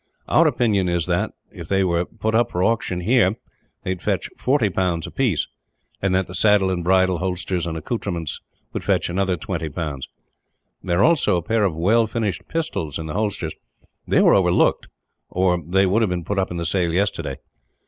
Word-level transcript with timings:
Our 0.27 0.47
opinion 0.47 0.89
is 0.89 1.05
that, 1.05 1.33
if 1.51 1.67
they 1.67 1.83
were 1.83 2.05
put 2.05 2.33
up 2.33 2.53
to 2.53 2.57
auction 2.57 3.01
here, 3.01 3.35
they 3.83 3.91
would 3.91 4.01
fetch 4.01 4.31
40 4.35 4.71
pounds 4.71 5.05
apiece; 5.05 5.45
and 6.01 6.15
that 6.15 6.25
the 6.25 6.33
saddle 6.33 6.71
and 6.71 6.83
bridle, 6.83 7.19
holsters, 7.19 7.67
and 7.67 7.77
accoutrements 7.77 8.41
would 8.73 8.83
fetch 8.83 9.11
another 9.11 9.37
20 9.37 9.69
pounds. 9.69 10.07
There 10.81 11.01
are 11.01 11.03
also 11.03 11.37
a 11.37 11.43
pair 11.43 11.63
of 11.63 11.75
well 11.75 12.07
finished 12.07 12.47
pistols 12.47 12.97
in 12.97 13.05
the 13.05 13.13
holsters. 13.13 13.53
They 14.07 14.21
were 14.21 14.33
overlooked, 14.33 14.87
or 15.29 15.61
they 15.63 15.85
would 15.85 16.01
have 16.01 16.09
been 16.09 16.23
put 16.25 16.39
up 16.39 16.49
in 16.49 16.57
the 16.57 16.65
sale 16.65 16.91
yesterday. 16.93 17.37